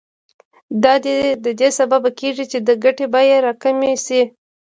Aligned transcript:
دا 0.83 0.93
د 1.05 1.47
دې 1.59 1.69
سبب 1.79 2.03
کېږي 2.19 2.45
چې 2.51 2.57
د 2.67 2.69
ګټې 2.83 3.05
بیه 3.13 3.37
راکمه 3.45 3.93
شي 4.05 4.21